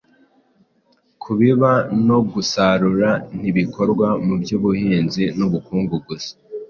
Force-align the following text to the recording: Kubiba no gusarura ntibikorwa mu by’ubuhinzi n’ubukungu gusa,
Kubiba 1.21 1.71
no 2.07 2.17
gusarura 2.31 3.09
ntibikorwa 3.37 4.07
mu 4.25 4.35
by’ubuhinzi 4.41 5.23
n’ubukungu 5.37 5.95
gusa, 6.07 6.31